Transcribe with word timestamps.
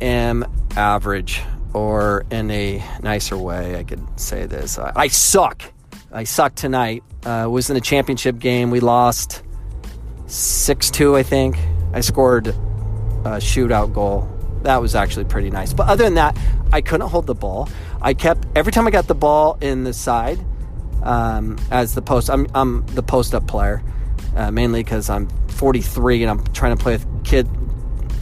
am 0.00 0.44
average, 0.76 1.42
or 1.72 2.24
in 2.30 2.50
a 2.50 2.82
nicer 3.02 3.36
way, 3.36 3.78
I 3.78 3.84
could 3.84 4.02
say 4.18 4.46
this. 4.46 4.78
I, 4.78 4.92
I 4.96 5.08
suck. 5.08 5.62
I 6.12 6.24
suck 6.24 6.54
tonight. 6.54 7.02
Uh, 7.24 7.48
was 7.50 7.70
in 7.70 7.76
a 7.76 7.80
championship 7.80 8.38
game. 8.38 8.70
We 8.70 8.80
lost 8.80 9.42
6 10.26 10.90
2, 10.90 11.16
I 11.16 11.22
think. 11.22 11.56
I 11.92 12.00
scored 12.00 12.48
a 12.48 13.38
shootout 13.38 13.92
goal. 13.92 14.28
That 14.62 14.80
was 14.80 14.94
actually 14.94 15.24
pretty 15.24 15.50
nice. 15.50 15.72
But 15.72 15.88
other 15.88 16.04
than 16.04 16.14
that, 16.14 16.36
I 16.72 16.80
couldn't 16.80 17.08
hold 17.08 17.26
the 17.26 17.34
ball. 17.34 17.68
I 18.02 18.14
kept, 18.14 18.46
every 18.56 18.72
time 18.72 18.86
I 18.86 18.90
got 18.90 19.06
the 19.06 19.14
ball 19.14 19.58
in 19.60 19.84
the 19.84 19.92
side, 19.92 20.38
um, 21.02 21.58
as 21.70 21.94
the 21.94 22.02
post, 22.02 22.30
I'm, 22.30 22.46
I'm 22.54 22.84
the 22.86 23.02
post 23.02 23.34
up 23.34 23.46
player, 23.46 23.82
uh, 24.34 24.50
mainly 24.50 24.82
because 24.82 25.08
I'm 25.08 25.28
43 25.48 26.22
and 26.22 26.30
I'm 26.30 26.44
trying 26.52 26.76
to 26.76 26.82
play 26.82 26.94
with 26.94 27.24
kid, 27.24 27.48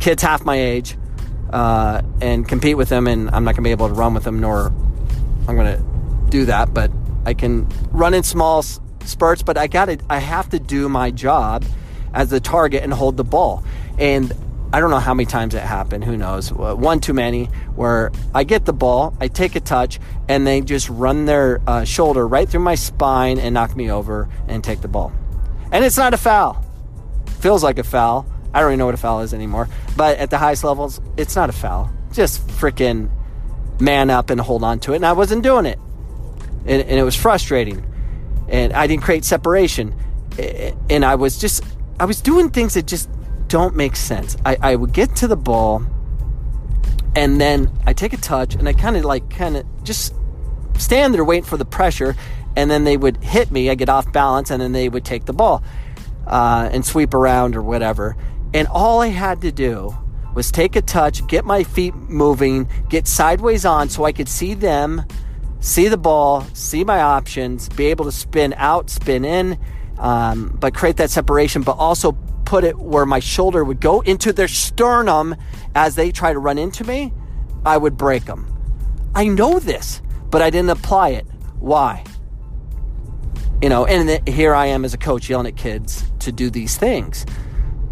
kids 0.01 0.23
half 0.23 0.45
my 0.45 0.57
age 0.57 0.97
uh, 1.55 2.03
and 2.21 2.47
compete 2.47 2.77
with 2.77 2.89
them. 2.89 3.07
And 3.07 3.31
I'm 3.31 3.45
not 3.45 3.53
going 3.53 3.63
to 3.63 3.69
be 3.69 3.71
able 3.71 3.89
to 3.89 3.95
run 3.95 4.13
with 4.13 4.25
them, 4.25 4.41
nor 4.41 4.67
I'm 5.49 5.57
going 5.57 5.79
to 5.79 6.31
do 6.31 6.45
that. 6.47 6.75
But 6.75 6.91
I 7.25 7.33
can 7.33 7.69
run 7.91 8.13
in 8.13 8.23
small 8.23 8.63
spurts, 8.63 9.43
but 9.43 9.57
I 9.57 9.69
got 9.69 9.87
to, 9.87 9.99
I 10.11 10.19
have 10.19 10.51
to 10.51 10.59
do 10.59 10.89
my 10.89 11.11
job 11.11 11.65
as 12.13 12.31
the 12.31 12.41
target 12.41 12.83
and 12.83 12.93
hold 12.93 13.17
the 13.17 13.25
ball. 13.25 13.65
And 13.99 14.33
I 14.73 14.81
don't 14.81 14.91
know 14.91 14.99
how 14.99 15.15
many 15.15 15.27
times 15.27 15.55
it 15.55 15.63
happened. 15.63 16.03
Who 16.03 16.17
knows? 16.17 16.53
One 16.53 16.99
too 16.99 17.15
many. 17.15 17.45
Where 17.77 18.11
I 18.35 18.43
get 18.43 18.65
the 18.65 18.73
ball, 18.73 19.17
I 19.21 19.29
take 19.29 19.55
a 19.55 19.61
touch, 19.61 20.01
and 20.29 20.45
they 20.45 20.61
just 20.63 20.91
run 20.91 21.27
their 21.27 21.61
uh, 21.65 21.85
shoulder 21.85 22.27
right 22.27 22.49
through 22.49 22.61
my 22.61 22.75
spine 22.75 23.39
and 23.39 23.55
knock 23.55 23.77
me 23.77 23.93
over 23.93 24.29
and 24.49 24.65
take 24.65 24.81
the 24.81 24.89
ball. 24.89 25.13
And 25.71 25.85
it's 25.85 25.97
not 25.97 26.13
a 26.13 26.17
foul. 26.17 26.65
Feels 27.39 27.63
like 27.63 27.79
a 27.79 27.85
foul. 27.85 28.27
I 28.55 28.61
don't 28.61 28.71
even 28.71 28.79
know 28.79 28.87
what 28.87 28.95
a 28.95 28.99
foul 28.99 29.21
is 29.21 29.35
anymore. 29.35 29.69
But 29.97 30.19
at 30.19 30.31
the 30.31 30.39
highest 30.39 30.65
levels, 30.65 31.01
it's 31.17 31.37
not 31.37 31.51
a 31.51 31.53
foul. 31.53 31.93
Just 32.13 32.47
freaking 32.47 33.11
man 33.81 34.11
up 34.11 34.31
and 34.31 34.41
hold 34.41 34.63
on 34.63 34.79
to 34.81 34.93
it. 34.93 34.97
And 34.97 35.07
I 35.07 35.13
wasn't 35.13 35.43
doing 35.43 35.67
it. 35.67 35.79
And, 36.67 36.83
and 36.83 36.99
it 36.99 37.03
was 37.03 37.17
frustrating. 37.17 37.85
And 38.49 38.73
I 38.73 38.87
didn't 38.87 39.03
create 39.03 39.25
separation. 39.25 39.95
And 40.89 41.05
I 41.05 41.17
was 41.17 41.39
just, 41.39 41.65
I 41.99 42.05
was 42.05 42.21
doing 42.21 42.51
things 42.51 42.75
that 42.75 42.87
just 42.87 43.11
don't 43.49 43.77
make 43.77 43.97
sense. 43.97 44.37
I, 44.47 44.57
I 44.61 44.77
would 44.77 44.93
get 44.93 45.17
to 45.17 45.29
the 45.29 45.37
ball 45.37 45.85
and 47.17 47.41
then 47.41 47.71
I 47.87 47.93
take 47.93 48.13
a 48.13 48.17
touch 48.17 48.55
and 48.55 48.69
I 48.69 48.73
kind 48.73 48.97
of 48.97 49.05
like 49.05 49.31
kind 49.31 49.57
of 49.57 49.85
just 49.85 50.15
stand 50.79 51.15
there 51.15 51.25
waiting 51.25 51.45
for 51.45 51.57
the 51.57 51.65
pressure 51.65 52.17
and 52.57 52.71
then 52.71 52.85
they 52.85 52.97
would 52.97 53.19
hit 53.19 53.51
me. 53.51 53.71
I 53.71 53.75
get 53.75 53.89
off 53.89 54.13
balance 54.13 54.51
and 54.51 54.61
then 54.61 54.73
they 54.73 54.89
would 54.89 55.05
take 55.05 55.25
the 55.25 55.33
ball 55.33 55.63
uh, 56.27 56.69
and 56.73 56.85
sweep 56.85 57.15
around 57.15 57.57
or 57.57 57.63
whatever. 57.63 58.17
And 58.55 58.69
all 58.69 59.03
I 59.03 59.09
had 59.09 59.41
to 59.43 59.51
do 59.51 59.95
was 60.35 60.51
take 60.51 60.77
a 60.77 60.83
touch, 60.83 61.27
get 61.27 61.45
my 61.45 61.65
feet 61.65 61.95
moving, 61.95 62.69
get 62.89 63.07
sideways 63.07 63.65
on 63.65 63.89
so 63.89 64.05
I 64.05 64.13
could 64.13 64.29
see 64.29 64.55
them, 64.55 65.05
see 65.59 65.89
the 65.89 65.97
ball, 65.97 66.43
see 66.55 66.85
my 66.85 67.01
options, 67.01 67.69
be 67.69 67.87
able 67.87 68.05
to 68.05 68.13
spin 68.13 68.55
out, 68.57 68.91
spin 68.91 69.25
in, 69.25 69.59
um, 69.99 70.57
but 70.61 70.73
create 70.73 70.97
that 70.99 71.11
separation, 71.11 71.63
but 71.63 71.73
also 71.73 72.13
put 72.45 72.63
it 72.63 72.79
where 72.79 73.07
my 73.07 73.19
shoulder 73.19 73.65
would 73.65 73.81
go 73.81 74.01
into 74.03 74.33
their 74.33 74.49
sternum 74.49 75.35
as 75.75 75.97
they 75.97 76.13
try 76.13 76.33
to 76.33 76.39
run 76.39 76.59
into 76.59 76.85
me, 76.85 77.13
I 77.67 77.77
would 77.77 77.97
break 77.97 78.27
them. 78.27 78.51
I 79.15 79.27
know 79.27 79.59
this, 79.59 80.01
but 80.31 80.43
I 80.43 80.51
didn't 80.51 80.71
apply 80.71 81.11
it. 81.11 81.27
Why? 81.59 82.05
You 83.63 83.69
know, 83.69 83.87
and 83.87 84.29
here 84.29 84.55
I 84.55 84.67
am 84.67 84.85
as 84.85 84.95
a 84.95 84.99
coach 84.99 85.29
yelling 85.29 85.47
at 85.47 85.57
kids 85.57 86.05
to 86.21 86.31
do 86.31 86.51
these 86.51 86.77
things. 86.77 87.25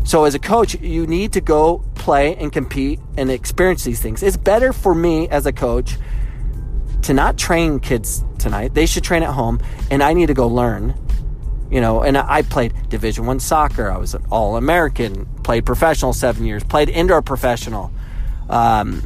So, 0.05 0.25
as 0.25 0.35
a 0.35 0.39
coach, 0.39 0.75
you 0.81 1.07
need 1.07 1.33
to 1.35 1.41
go 1.41 1.85
play 1.95 2.35
and 2.37 2.53
compete 2.53 3.01
and 3.17 3.31
experience 3.31 3.85
these 3.85 4.01
things. 4.01 4.23
It's 4.23 4.37
better 4.37 4.73
for 4.73 4.95
me 4.95 5.29
as 5.29 5.47
a 5.47 5.53
coach 5.53 5.97
to 7.03 7.15
not 7.15 7.39
train 7.39 7.81
kids 7.81 8.25
tonight. 8.39 8.75
They 8.75 8.87
should 8.87 9.05
train 9.05 9.23
at 9.23 9.31
home, 9.31 9.61
and 9.91 10.03
I 10.03 10.13
need 10.13 10.27
to 10.27 10.35
go 10.35 10.49
learn 10.49 10.95
you 11.73 11.81
know 11.81 12.03
and 12.03 12.19
i 12.19 12.43
played 12.43 12.75
division 12.91 13.25
one 13.25 13.41
soccer 13.41 13.91
i 13.91 13.97
was 13.97 14.15
an 14.15 14.23
all-american 14.31 15.25
played 15.43 15.65
professional 15.65 16.13
seven 16.13 16.45
years 16.45 16.63
played 16.63 16.89
indoor 16.91 17.23
professional 17.23 17.91
um, 18.51 19.03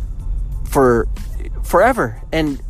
for 0.64 1.06
forever 1.62 2.20
and 2.32 2.60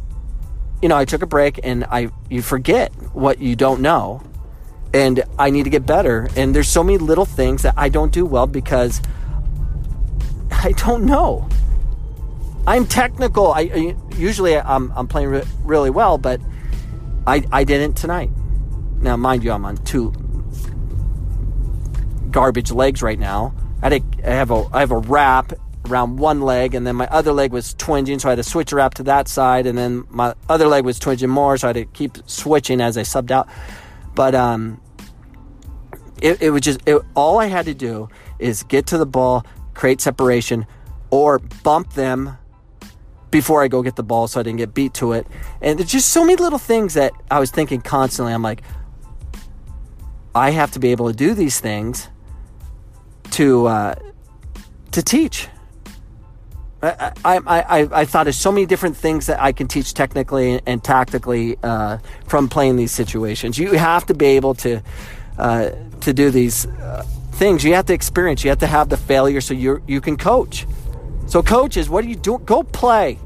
you 0.83 0.89
know 0.89 0.97
i 0.97 1.07
took 1.07 1.23
a 1.23 1.27
break 1.27 1.59
and 1.65 1.85
i 1.85 2.11
you 2.29 2.43
forget 2.43 2.93
what 3.15 3.41
you 3.41 3.57
don't 3.57 3.81
know 3.81 4.23
and 4.95 5.23
i 5.39 5.51
need 5.51 5.65
to 5.65 5.71
get 5.71 5.85
better 5.85 6.29
and 6.37 6.55
there's 6.55 6.69
so 6.69 6.83
many 6.83 6.99
little 6.99 7.25
things 7.25 7.63
that 7.63 7.75
i 7.77 7.89
don't 7.89 8.13
do 8.13 8.25
well 8.25 8.47
because 8.47 9.01
i 10.51 10.73
don't 10.73 11.05
know 11.05 11.49
i'm 12.67 12.87
technical 12.87 13.53
i 13.53 13.95
usually 14.17 14.57
i'm, 14.57 14.93
I'm 14.97 15.09
playing 15.09 15.29
re- 15.29 15.45
really 15.65 15.91
well 15.91 16.19
but 16.19 16.41
I, 17.29 17.43
I 17.51 17.65
didn't 17.65 17.95
tonight 17.95 18.31
now, 19.01 19.17
mind 19.17 19.45
you, 19.45 19.53
I'm 19.53 19.65
on 19.65 19.77
two 19.79 20.13
garbage 22.31 22.71
legs 22.71 23.03
right 23.03 23.19
now. 23.19 23.55
I, 23.83 23.91
had 23.91 23.93
a, 23.93 24.29
I 24.29 24.35
have 24.35 24.51
a 24.51 24.69
I 24.73 24.81
have 24.81 24.91
a 24.91 24.99
wrap 24.99 25.53
around 25.87 26.17
one 26.19 26.41
leg, 26.41 26.75
and 26.75 26.87
then 26.87 26.97
my 26.97 27.07
other 27.09 27.33
leg 27.33 27.53
was 27.53 27.75
twinging, 27.75 28.21
so 28.21 28.29
I 28.29 28.33
had 28.33 28.37
to 28.37 28.43
switch 28.43 28.73
wrap 28.73 28.95
to 28.95 29.03
that 29.05 29.29
side, 29.29 29.67
and 29.67 29.77
then 29.77 30.05
my 30.09 30.35
other 30.49 30.67
leg 30.67 30.85
was 30.85 30.99
twinging 30.99 31.29
more, 31.29 31.57
so 31.57 31.69
I 31.69 31.71
had 31.71 31.77
to 31.77 31.85
keep 31.85 32.19
switching 32.27 32.81
as 32.81 32.97
I 32.97 33.03
subbed 33.03 33.31
out. 33.31 33.49
But 34.17 34.35
um, 34.35 34.81
it, 36.21 36.43
it 36.43 36.51
was 36.51 36.63
just 36.63 36.81
it, 36.87 37.01
all 37.15 37.39
I 37.39 37.47
had 37.47 37.67
to 37.67 37.75
do 37.75 38.09
is 38.41 38.65
get 38.65 38.87
to 38.89 38.99
the 38.99 39.07
ball, 39.07 39.47
create 39.75 40.01
separation, 40.01 40.67
or 41.11 41.39
bump 41.39 41.93
them 41.93 42.37
before 43.31 43.63
I 43.63 43.69
go 43.69 43.83
get 43.83 43.97
the 43.97 44.03
ball 44.03 44.27
so 44.27 44.41
I 44.41 44.43
didn't 44.43 44.59
get 44.59 44.75
beat 44.75 44.95
to 44.95 45.13
it. 45.13 45.27
And 45.61 45.79
there's 45.79 45.91
just 45.91 46.09
so 46.09 46.25
many 46.25 46.37
little 46.37 46.59
things 46.59 46.95
that 46.95 47.13
I 47.31 47.39
was 47.39 47.51
thinking 47.51 47.83
constantly. 47.83 48.33
I'm 48.33 48.43
like, 48.43 48.63
I 50.35 50.51
have 50.51 50.71
to 50.73 50.79
be 50.79 50.91
able 50.93 51.09
to 51.09 51.15
do 51.15 51.35
these 51.35 51.61
things 51.61 52.09
to 53.33 53.67
uh, 53.67 53.95
to 54.93 55.03
teach. 55.03 55.49
I, 56.83 57.13
I, 57.25 57.39
I, 57.47 57.89
I 58.01 58.05
thought 58.05 58.29
of 58.29 58.35
so 58.35 58.53
many 58.53 58.67
different 58.67 58.97
things 58.97 59.27
that 59.27 59.41
I 59.41 59.53
can 59.53 59.67
teach 59.67 59.95
technically 59.95 60.61
and 60.67 60.85
tactically 60.85 61.57
uh, 61.63 61.99
from 62.27 62.49
playing 62.49 62.77
these 62.77 62.93
situations. 62.93 63.59
You 63.59 63.73
have 63.73 64.07
to 64.07 64.15
be 64.15 64.27
able 64.27 64.55
to 64.57 64.83
uh, 65.39 65.71
to 66.01 66.13
do 66.13 66.31
these 66.31 66.67
uh, 66.67 67.05
things. 67.33 67.65
You 67.65 67.75
have 67.75 67.87
to 67.87 67.95
experience. 67.95 68.45
You 68.45 68.51
have 68.51 68.59
to 68.61 68.67
have 68.67 68.89
the 68.89 68.97
failure 68.97 69.41
so 69.41 69.55
you 69.55 69.83
you 69.87 70.01
can 70.01 70.17
coach. 70.17 70.67
So 71.27 71.43
coaches, 71.43 71.89
what 71.89 72.05
are 72.05 72.09
you 72.09 72.17
doing? 72.17 72.45
Go 72.45 72.63
play. 72.63 73.19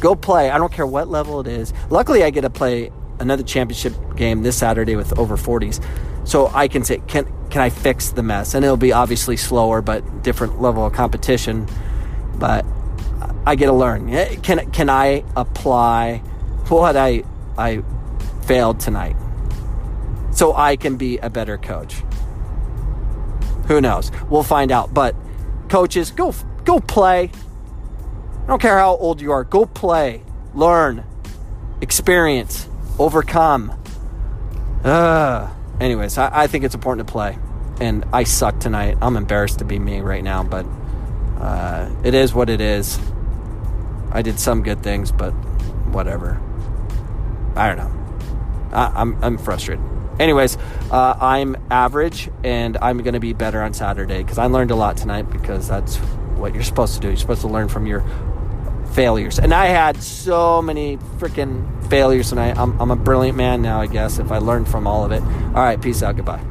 Go 0.00 0.14
play. 0.14 0.50
I 0.50 0.58
don't 0.58 0.72
care 0.72 0.86
what 0.86 1.08
level 1.08 1.40
it 1.40 1.46
is. 1.46 1.72
Luckily, 1.90 2.22
I 2.22 2.30
get 2.30 2.42
to 2.42 2.50
play 2.50 2.90
another 3.18 3.42
championship 3.42 3.94
game 4.16 4.42
this 4.42 4.56
Saturday 4.56 4.94
with 4.94 5.18
over 5.18 5.36
40s. 5.36 5.84
So 6.26 6.48
I 6.48 6.68
can 6.68 6.84
say, 6.84 6.98
can 7.06 7.26
can 7.50 7.62
I 7.62 7.70
fix 7.70 8.10
the 8.10 8.22
mess? 8.22 8.54
And 8.54 8.64
it'll 8.64 8.76
be 8.76 8.92
obviously 8.92 9.36
slower, 9.36 9.80
but 9.80 10.22
different 10.22 10.60
level 10.60 10.84
of 10.84 10.92
competition. 10.92 11.66
But 12.38 12.64
I 13.46 13.54
get 13.54 13.66
to 13.66 13.72
learn. 13.72 14.10
Can 14.42 14.70
can 14.70 14.90
I 14.90 15.24
apply 15.36 16.18
what 16.68 16.96
I 16.96 17.24
I 17.56 17.82
failed 18.46 18.80
tonight, 18.80 19.16
so 20.32 20.54
I 20.54 20.76
can 20.76 20.96
be 20.96 21.18
a 21.18 21.30
better 21.30 21.58
coach? 21.58 22.02
Who 23.66 23.80
knows? 23.80 24.10
We'll 24.30 24.42
find 24.42 24.70
out. 24.70 24.94
But 24.94 25.14
coaches, 25.68 26.10
go 26.10 26.34
go 26.64 26.80
play. 26.80 27.30
I 28.44 28.46
don't 28.46 28.62
care 28.62 28.78
how 28.78 28.96
old 28.96 29.20
you 29.20 29.32
are. 29.32 29.44
Go 29.44 29.66
play, 29.66 30.22
learn, 30.54 31.04
experience, 31.80 32.68
overcome. 32.98 33.72
Uh, 34.84 35.50
anyways, 35.80 36.16
I, 36.18 36.44
I 36.44 36.46
think 36.46 36.64
it's 36.64 36.74
important 36.74 37.06
to 37.06 37.12
play. 37.12 37.38
And 37.80 38.04
I 38.12 38.24
suck 38.24 38.58
tonight. 38.58 38.96
I'm 39.02 39.16
embarrassed 39.16 39.58
to 39.58 39.64
be 39.64 39.78
me 39.78 40.00
right 40.00 40.24
now, 40.24 40.42
but 40.42 40.64
uh, 41.38 41.90
it 42.04 42.14
is 42.14 42.34
what 42.34 42.50
it 42.50 42.60
is. 42.60 42.98
I 44.10 44.22
did 44.22 44.40
some 44.40 44.62
good 44.62 44.82
things, 44.82 45.12
but 45.12 45.30
whatever. 45.92 46.40
I 47.54 47.68
don't 47.68 47.78
know. 47.78 48.76
I, 48.76 48.92
I'm, 48.94 49.22
I'm 49.22 49.38
frustrated. 49.38 49.84
Anyways, 50.18 50.56
uh, 50.90 51.16
I'm 51.20 51.56
average, 51.70 52.28
and 52.42 52.76
I'm 52.78 52.98
going 52.98 53.14
to 53.14 53.20
be 53.20 53.32
better 53.32 53.62
on 53.62 53.72
Saturday 53.72 54.22
because 54.22 54.38
I 54.38 54.46
learned 54.46 54.70
a 54.70 54.74
lot 54.74 54.96
tonight 54.96 55.30
because 55.30 55.68
that's 55.68 55.96
what 56.36 56.54
you're 56.54 56.64
supposed 56.64 56.94
to 56.94 57.00
do. 57.00 57.08
You're 57.08 57.16
supposed 57.16 57.42
to 57.42 57.48
learn 57.48 57.68
from 57.68 57.86
your 57.86 58.04
failures. 58.92 59.38
And 59.38 59.54
I 59.54 59.66
had 59.66 60.02
so 60.02 60.60
many 60.60 60.96
freaking 61.18 61.88
failures 61.88 62.30
tonight. 62.30 62.58
I'm, 62.58 62.80
I'm 62.80 62.90
a 62.90 62.96
brilliant 62.96 63.36
man 63.36 63.62
now, 63.62 63.80
I 63.80 63.86
guess, 63.86 64.18
if 64.18 64.32
I 64.32 64.38
learned 64.38 64.68
from 64.68 64.86
all 64.86 65.04
of 65.04 65.12
it. 65.12 65.22
All 65.22 65.62
right, 65.62 65.80
peace 65.80 66.02
out. 66.02 66.16
Goodbye. 66.16 66.42